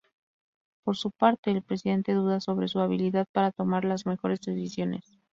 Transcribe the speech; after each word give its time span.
Por 0.83 0.97
su 0.97 1.11
parte, 1.11 1.51
el 1.51 1.61
Presidente 1.61 2.13
duda 2.15 2.39
sobre 2.39 2.67
su 2.67 2.79
habilidad 2.79 3.27
para 3.31 3.51
tomar 3.51 3.85
las 3.85 4.07
mejores 4.07 4.41
decisiones. 4.41 5.19